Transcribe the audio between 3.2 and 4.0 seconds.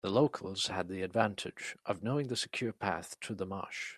through the marsh.